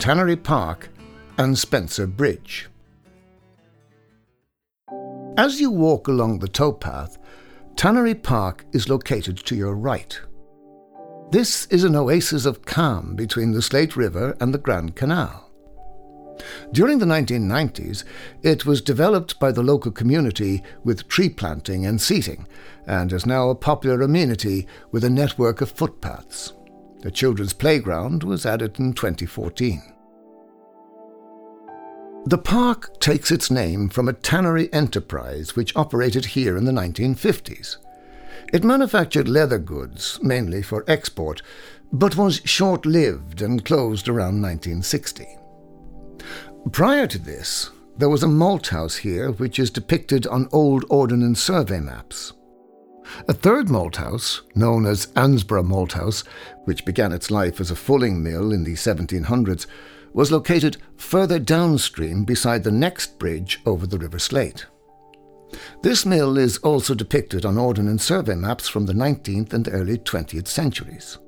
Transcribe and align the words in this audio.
Tannery 0.00 0.36
Park, 0.36 0.90
and 1.38 1.56
Spencer 1.56 2.06
Bridge. 2.06 2.68
As 5.38 5.60
you 5.60 5.70
walk 5.70 6.08
along 6.08 6.38
the 6.38 6.48
towpath, 6.48 7.18
Tannery 7.76 8.14
Park 8.14 8.66
is 8.72 8.88
located 8.88 9.38
to 9.38 9.56
your 9.56 9.74
right. 9.74 10.20
This 11.30 11.66
is 11.66 11.84
an 11.84 11.96
oasis 11.96 12.44
of 12.44 12.64
calm 12.66 13.16
between 13.16 13.52
the 13.52 13.62
Slate 13.62 13.96
River 13.96 14.36
and 14.40 14.52
the 14.52 14.58
Grand 14.58 14.94
Canal. 14.94 15.50
During 16.72 16.98
the 16.98 17.06
1990s, 17.06 18.04
it 18.42 18.66
was 18.66 18.82
developed 18.82 19.38
by 19.38 19.52
the 19.52 19.62
local 19.62 19.90
community 19.90 20.62
with 20.82 21.08
tree 21.08 21.30
planting 21.30 21.86
and 21.86 22.00
seating, 22.00 22.46
and 22.86 23.12
is 23.12 23.24
now 23.24 23.48
a 23.48 23.54
popular 23.54 24.02
amenity 24.02 24.66
with 24.90 25.04
a 25.04 25.10
network 25.10 25.60
of 25.60 25.70
footpaths. 25.70 26.52
A 27.04 27.10
children's 27.10 27.52
playground 27.52 28.22
was 28.22 28.46
added 28.46 28.78
in 28.78 28.92
2014. 28.92 29.93
The 32.26 32.38
park 32.38 32.98
takes 33.00 33.30
its 33.30 33.50
name 33.50 33.90
from 33.90 34.08
a 34.08 34.14
tannery 34.14 34.72
enterprise 34.72 35.54
which 35.54 35.76
operated 35.76 36.24
here 36.24 36.56
in 36.56 36.64
the 36.64 36.72
1950s. 36.72 37.76
It 38.50 38.64
manufactured 38.64 39.28
leather 39.28 39.58
goods, 39.58 40.18
mainly 40.22 40.62
for 40.62 40.84
export, 40.88 41.42
but 41.92 42.16
was 42.16 42.40
short 42.44 42.86
lived 42.86 43.42
and 43.42 43.62
closed 43.62 44.08
around 44.08 44.40
1960. 44.40 45.26
Prior 46.72 47.06
to 47.06 47.18
this, 47.18 47.70
there 47.98 48.08
was 48.08 48.22
a 48.22 48.28
malt 48.28 48.68
house 48.68 48.96
here 48.96 49.30
which 49.32 49.58
is 49.58 49.70
depicted 49.70 50.26
on 50.26 50.48
old 50.50 50.86
Ordnance 50.88 51.42
Survey 51.42 51.80
maps. 51.80 52.32
A 53.28 53.34
third 53.34 53.68
malt 53.68 53.96
house, 53.96 54.40
known 54.54 54.86
as 54.86 55.08
Ansborough 55.14 55.62
Malt 55.62 55.92
House, 55.92 56.24
which 56.64 56.86
began 56.86 57.12
its 57.12 57.30
life 57.30 57.60
as 57.60 57.70
a 57.70 57.76
fulling 57.76 58.22
mill 58.22 58.50
in 58.50 58.64
the 58.64 58.74
1700s, 58.74 59.66
was 60.14 60.32
located 60.32 60.78
further 60.96 61.38
downstream 61.38 62.24
beside 62.24 62.64
the 62.64 62.70
next 62.70 63.18
bridge 63.18 63.60
over 63.66 63.86
the 63.86 63.98
River 63.98 64.18
Slate. 64.18 64.64
This 65.82 66.06
mill 66.06 66.38
is 66.38 66.56
also 66.58 66.94
depicted 66.94 67.44
on 67.44 67.58
Ordnance 67.58 68.04
Survey 68.04 68.34
maps 68.34 68.68
from 68.68 68.86
the 68.86 68.92
19th 68.92 69.52
and 69.52 69.68
early 69.68 69.98
20th 69.98 70.48
centuries. 70.48 71.18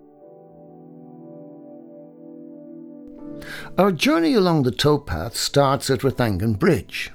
Our 3.77 3.92
journey 3.92 4.34
along 4.34 4.62
the 4.62 4.73
towpath 4.73 5.34
starts 5.34 5.91
at 5.91 6.01
Rathangan 6.01 6.59
Bridge. 6.59 7.12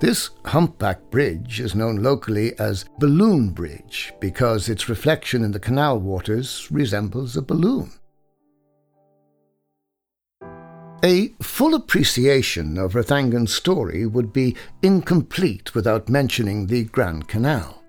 This 0.00 0.30
humpback 0.44 1.10
bridge 1.10 1.60
is 1.60 1.74
known 1.74 2.02
locally 2.02 2.56
as 2.58 2.84
Balloon 2.98 3.50
Bridge 3.50 4.12
because 4.20 4.68
its 4.68 4.88
reflection 4.88 5.42
in 5.42 5.50
the 5.50 5.58
canal 5.58 5.98
waters 5.98 6.68
resembles 6.70 7.36
a 7.36 7.42
balloon. 7.42 7.90
A 11.04 11.28
full 11.40 11.76
appreciation 11.76 12.76
of 12.76 12.94
Rathangan's 12.94 13.54
story 13.54 14.04
would 14.04 14.32
be 14.32 14.56
incomplete 14.82 15.72
without 15.72 16.08
mentioning 16.08 16.66
the 16.66 16.84
Grand 16.84 17.28
Canal. 17.28 17.84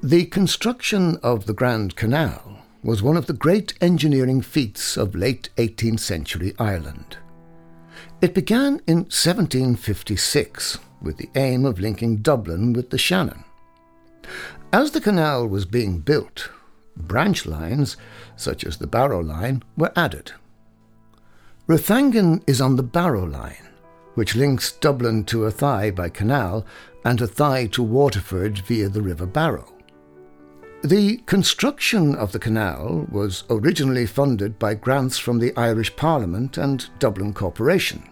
The 0.00 0.26
construction 0.26 1.16
of 1.24 1.46
the 1.46 1.52
Grand 1.52 1.96
Canal 1.96 2.58
was 2.84 3.02
one 3.02 3.16
of 3.16 3.26
the 3.26 3.32
great 3.32 3.74
engineering 3.80 4.42
feats 4.42 4.96
of 4.96 5.16
late 5.16 5.48
18th 5.56 5.98
century 5.98 6.54
Ireland. 6.56 7.16
It 8.22 8.32
began 8.32 8.80
in 8.86 8.98
1756 8.98 10.78
with 11.02 11.16
the 11.16 11.30
aim 11.34 11.64
of 11.64 11.80
linking 11.80 12.18
Dublin 12.18 12.72
with 12.72 12.90
the 12.90 12.98
Shannon. 12.98 13.42
As 14.72 14.92
the 14.92 15.00
canal 15.00 15.48
was 15.48 15.64
being 15.64 15.98
built, 15.98 16.48
branch 16.96 17.44
lines, 17.44 17.96
such 18.36 18.62
as 18.62 18.76
the 18.76 18.86
Barrow 18.86 19.20
Line, 19.20 19.64
were 19.76 19.90
added. 19.96 20.32
Rathangan 21.70 22.42
is 22.48 22.60
on 22.60 22.74
the 22.74 22.82
Barrow 22.82 23.24
Line, 23.24 23.68
which 24.16 24.34
links 24.34 24.72
Dublin 24.72 25.22
to 25.26 25.46
Athy 25.46 25.94
by 25.94 26.08
canal 26.08 26.66
and 27.04 27.20
Athy 27.20 27.70
to 27.70 27.80
Waterford 27.84 28.58
via 28.66 28.88
the 28.88 29.00
River 29.00 29.24
Barrow. 29.24 29.72
The 30.82 31.18
construction 31.26 32.16
of 32.16 32.32
the 32.32 32.40
canal 32.40 33.06
was 33.12 33.44
originally 33.48 34.04
funded 34.04 34.58
by 34.58 34.74
grants 34.74 35.16
from 35.16 35.38
the 35.38 35.56
Irish 35.56 35.94
Parliament 35.94 36.58
and 36.58 36.90
Dublin 36.98 37.32
Corporation. 37.32 38.02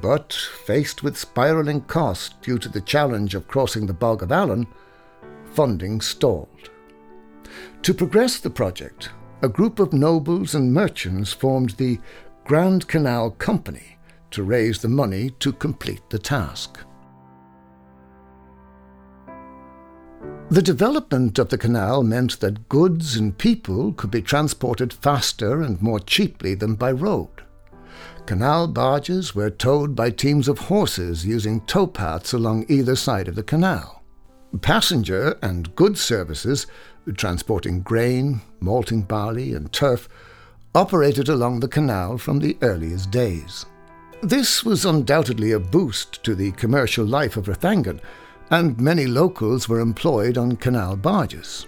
But, 0.00 0.32
faced 0.64 1.02
with 1.02 1.18
spiralling 1.18 1.80
costs 1.88 2.36
due 2.40 2.58
to 2.58 2.68
the 2.68 2.82
challenge 2.82 3.34
of 3.34 3.48
crossing 3.48 3.86
the 3.86 3.92
Bog 3.92 4.22
of 4.22 4.30
Allen, 4.30 4.64
funding 5.54 6.00
stalled. 6.00 6.70
To 7.82 7.92
progress 7.92 8.38
the 8.38 8.48
project, 8.48 9.10
a 9.42 9.48
group 9.48 9.80
of 9.80 9.92
nobles 9.92 10.54
and 10.54 10.72
merchants 10.72 11.32
formed 11.32 11.70
the 11.70 11.98
Grand 12.50 12.88
Canal 12.88 13.30
Company 13.30 13.96
to 14.32 14.42
raise 14.42 14.80
the 14.80 14.88
money 14.88 15.30
to 15.38 15.52
complete 15.52 16.02
the 16.10 16.18
task. 16.18 16.80
The 20.50 20.60
development 20.60 21.38
of 21.38 21.50
the 21.50 21.56
canal 21.56 22.02
meant 22.02 22.40
that 22.40 22.68
goods 22.68 23.14
and 23.14 23.38
people 23.38 23.92
could 23.92 24.10
be 24.10 24.20
transported 24.20 24.92
faster 24.92 25.62
and 25.62 25.80
more 25.80 26.00
cheaply 26.00 26.56
than 26.56 26.74
by 26.74 26.90
road. 26.90 27.44
Canal 28.26 28.66
barges 28.66 29.32
were 29.32 29.50
towed 29.50 29.94
by 29.94 30.10
teams 30.10 30.48
of 30.48 30.58
horses 30.58 31.24
using 31.24 31.60
towpaths 31.60 32.34
along 32.34 32.66
either 32.68 32.96
side 32.96 33.28
of 33.28 33.36
the 33.36 33.44
canal. 33.44 34.02
Passenger 34.60 35.38
and 35.40 35.72
goods 35.76 36.00
services, 36.00 36.66
transporting 37.16 37.82
grain, 37.82 38.40
malting 38.58 39.02
barley, 39.02 39.54
and 39.54 39.72
turf, 39.72 40.08
operated 40.74 41.28
along 41.28 41.60
the 41.60 41.68
canal 41.68 42.16
from 42.16 42.38
the 42.38 42.56
earliest 42.62 43.10
days. 43.10 43.66
This 44.22 44.64
was 44.64 44.84
undoubtedly 44.84 45.52
a 45.52 45.58
boost 45.58 46.22
to 46.24 46.34
the 46.34 46.52
commercial 46.52 47.04
life 47.04 47.36
of 47.36 47.46
Rathangan, 47.46 48.00
and 48.50 48.78
many 48.80 49.06
locals 49.06 49.68
were 49.68 49.80
employed 49.80 50.36
on 50.36 50.56
canal 50.56 50.96
barges. 50.96 51.66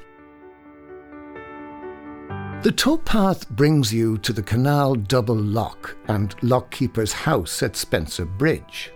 The 2.62 2.70
towpath 2.70 3.48
brings 3.50 3.92
you 3.92 4.18
to 4.18 4.32
the 4.32 4.42
canal 4.42 4.94
double 4.94 5.34
lock 5.34 5.96
and 6.06 6.36
lockkeeper's 6.38 7.12
house 7.12 7.60
at 7.62 7.74
Spencer 7.74 8.24
Bridge. 8.24 8.92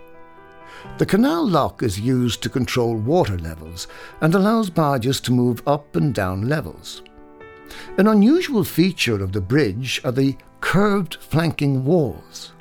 The 0.99 1.05
canal 1.05 1.45
lock 1.45 1.83
is 1.83 1.99
used 1.99 2.41
to 2.43 2.49
control 2.49 2.95
water 2.95 3.37
levels 3.37 3.87
and 4.21 4.33
allows 4.33 4.69
barges 4.69 5.19
to 5.21 5.33
move 5.33 5.61
up 5.67 5.97
and 5.97 6.13
down 6.13 6.47
levels. 6.47 7.01
An 7.97 8.07
unusual 8.07 8.63
feature 8.63 9.23
of 9.23 9.31
the 9.31 9.41
bridge 9.41 10.01
are 10.03 10.11
the 10.11 10.35
curved 10.61 11.15
flanking 11.15 11.85
walls. 11.85 12.53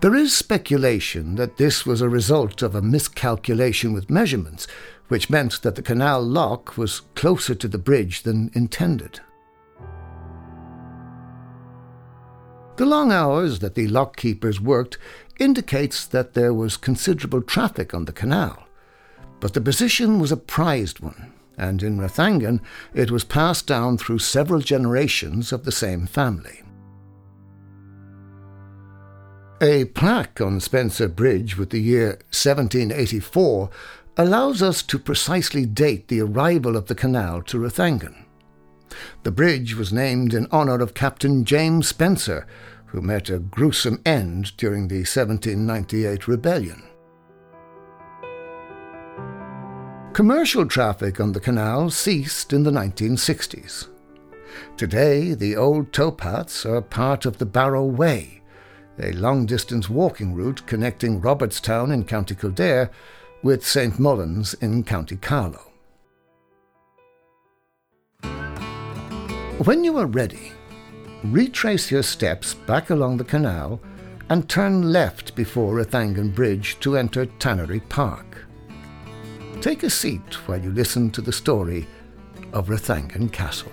There 0.00 0.14
is 0.14 0.34
speculation 0.34 1.36
that 1.36 1.58
this 1.58 1.86
was 1.86 2.00
a 2.00 2.08
result 2.08 2.60
of 2.62 2.74
a 2.74 2.82
miscalculation 2.82 3.92
with 3.92 4.10
measurements, 4.10 4.66
which 5.08 5.30
meant 5.30 5.62
that 5.62 5.76
the 5.76 5.82
canal 5.82 6.20
lock 6.22 6.76
was 6.76 7.00
closer 7.14 7.54
to 7.54 7.68
the 7.68 7.78
bridge 7.78 8.22
than 8.22 8.50
intended. 8.52 9.20
The 12.76 12.86
long 12.86 13.12
hours 13.12 13.60
that 13.60 13.74
the 13.74 13.86
lock 13.86 14.16
keepers 14.16 14.60
worked 14.60 14.98
indicates 15.38 16.06
that 16.06 16.34
there 16.34 16.54
was 16.54 16.76
considerable 16.76 17.42
traffic 17.42 17.94
on 17.94 18.06
the 18.06 18.12
canal, 18.12 18.64
but 19.38 19.54
the 19.54 19.60
position 19.60 20.18
was 20.18 20.32
a 20.32 20.36
prized 20.36 21.00
one 21.00 21.32
and 21.62 21.82
in 21.82 21.96
Rathangan 21.96 22.60
it 22.92 23.10
was 23.10 23.22
passed 23.24 23.66
down 23.68 23.96
through 23.96 24.18
several 24.18 24.60
generations 24.60 25.52
of 25.52 25.64
the 25.64 25.72
same 25.72 26.06
family. 26.06 26.62
A 29.60 29.84
plaque 29.84 30.40
on 30.40 30.58
Spencer 30.58 31.06
Bridge 31.06 31.56
with 31.56 31.70
the 31.70 31.80
year 31.80 32.18
1784 32.32 33.70
allows 34.16 34.60
us 34.60 34.82
to 34.82 34.98
precisely 34.98 35.64
date 35.64 36.08
the 36.08 36.20
arrival 36.20 36.76
of 36.76 36.86
the 36.86 36.96
canal 36.96 37.42
to 37.42 37.58
Rathangan. 37.58 38.24
The 39.22 39.30
bridge 39.30 39.76
was 39.76 39.92
named 39.92 40.34
in 40.34 40.48
honour 40.50 40.80
of 40.80 40.94
Captain 40.94 41.44
James 41.44 41.86
Spencer, 41.86 42.44
who 42.86 43.00
met 43.00 43.30
a 43.30 43.38
gruesome 43.38 44.02
end 44.04 44.56
during 44.56 44.88
the 44.88 45.06
1798 45.06 46.26
rebellion. 46.26 46.82
Commercial 50.12 50.66
traffic 50.66 51.20
on 51.20 51.32
the 51.32 51.40
canal 51.40 51.88
ceased 51.88 52.52
in 52.52 52.64
the 52.64 52.70
1960s. 52.70 53.88
Today, 54.76 55.32
the 55.32 55.56
old 55.56 55.90
towpaths 55.90 56.66
are 56.66 56.82
part 56.82 57.24
of 57.24 57.38
the 57.38 57.46
Barrow 57.46 57.86
Way, 57.86 58.42
a 59.02 59.12
long 59.12 59.46
distance 59.46 59.88
walking 59.88 60.34
route 60.34 60.66
connecting 60.66 61.22
Robertstown 61.22 61.94
in 61.94 62.04
County 62.04 62.34
Kildare 62.34 62.90
with 63.42 63.66
St 63.66 63.98
Mullins 63.98 64.52
in 64.54 64.84
County 64.84 65.16
Carlow. 65.16 65.72
When 69.64 69.82
you 69.82 69.96
are 69.96 70.06
ready, 70.06 70.52
retrace 71.24 71.90
your 71.90 72.02
steps 72.02 72.52
back 72.52 72.90
along 72.90 73.16
the 73.16 73.24
canal 73.24 73.80
and 74.28 74.46
turn 74.46 74.92
left 74.92 75.34
before 75.34 75.76
Rathangan 75.76 76.34
Bridge 76.34 76.78
to 76.80 76.98
enter 76.98 77.24
Tannery 77.24 77.80
Park. 77.80 78.46
Take 79.62 79.84
a 79.84 79.90
seat 79.90 80.48
while 80.48 80.60
you 80.60 80.72
listen 80.72 81.08
to 81.12 81.20
the 81.20 81.30
story 81.30 81.86
of 82.52 82.66
Rathangan 82.66 83.30
Castle. 83.30 83.70